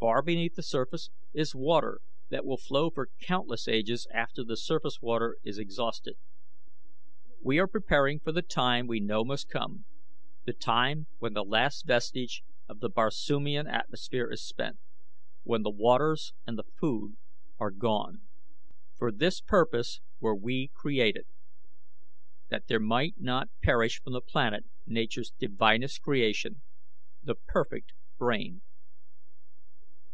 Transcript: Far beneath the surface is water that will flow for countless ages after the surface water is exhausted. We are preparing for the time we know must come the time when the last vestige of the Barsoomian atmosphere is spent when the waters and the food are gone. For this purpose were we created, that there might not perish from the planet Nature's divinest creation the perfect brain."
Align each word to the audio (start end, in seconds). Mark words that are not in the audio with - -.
Far 0.00 0.22
beneath 0.22 0.54
the 0.54 0.62
surface 0.62 1.10
is 1.34 1.56
water 1.56 2.00
that 2.28 2.44
will 2.44 2.56
flow 2.56 2.88
for 2.88 3.10
countless 3.20 3.66
ages 3.66 4.06
after 4.14 4.44
the 4.44 4.56
surface 4.56 5.02
water 5.02 5.38
is 5.42 5.58
exhausted. 5.58 6.14
We 7.42 7.58
are 7.58 7.66
preparing 7.66 8.20
for 8.20 8.30
the 8.30 8.40
time 8.42 8.86
we 8.86 9.00
know 9.00 9.24
must 9.24 9.48
come 9.48 9.86
the 10.44 10.52
time 10.52 11.08
when 11.18 11.32
the 11.32 11.42
last 11.42 11.84
vestige 11.84 12.44
of 12.68 12.78
the 12.78 12.88
Barsoomian 12.88 13.66
atmosphere 13.66 14.30
is 14.30 14.46
spent 14.46 14.78
when 15.42 15.62
the 15.64 15.70
waters 15.70 16.32
and 16.46 16.56
the 16.56 16.70
food 16.78 17.16
are 17.58 17.72
gone. 17.72 18.22
For 18.94 19.10
this 19.10 19.40
purpose 19.40 20.00
were 20.20 20.36
we 20.36 20.70
created, 20.74 21.26
that 22.50 22.68
there 22.68 22.80
might 22.80 23.14
not 23.18 23.50
perish 23.64 24.00
from 24.00 24.12
the 24.12 24.20
planet 24.20 24.64
Nature's 24.86 25.32
divinest 25.40 26.00
creation 26.02 26.62
the 27.20 27.34
perfect 27.34 27.94
brain." 28.16 28.62